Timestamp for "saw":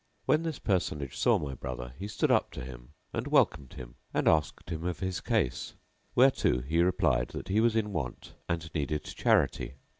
1.15-1.37